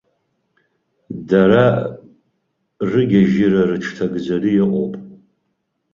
[1.29, 1.65] Дара
[2.91, 4.93] рыгьежьыра рыҽҭагӡаны иҟоуп.